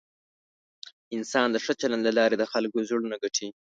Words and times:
انسان 1.15 1.47
د 1.51 1.57
ښه 1.63 1.73
چلند 1.81 2.03
له 2.07 2.11
لارې 2.19 2.35
د 2.39 2.43
خلکو 2.51 2.77
زړونه 2.89 3.15
ګټي. 3.23 3.47